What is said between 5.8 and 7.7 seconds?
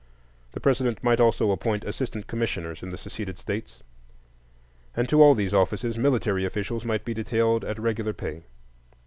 military officials might be detailed